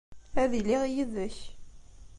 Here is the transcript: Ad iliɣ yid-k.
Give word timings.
Ad 0.41 0.51
iliɣ 0.59 0.83
yid-k. 0.93 1.37